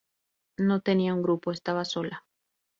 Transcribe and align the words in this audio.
No 0.57 0.81
tenía 0.81 1.13
un 1.13 1.21
grupo, 1.21 1.51
estaba 1.51 1.85
sola. 1.85 2.25